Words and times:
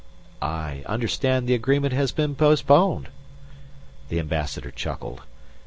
"I 0.41 0.81
understand 0.87 1.45
the 1.45 1.53
agreement 1.53 1.93
has 1.93 2.11
been 2.11 2.33
postponed." 2.33 3.09
The 4.09 4.17
Ambassador 4.17 4.71
chuckled. 4.71 5.21